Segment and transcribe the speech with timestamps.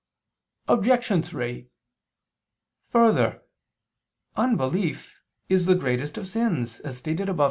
[0.67, 1.23] Obj.
[1.27, 1.69] 3:
[2.89, 3.43] Further,
[4.35, 7.39] unbelief is the greatest of sins, as stated above (A.